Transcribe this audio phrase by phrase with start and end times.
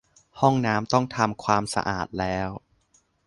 [0.39, 2.49] ห้องน้ำต้องทำความสะอาดแล้ว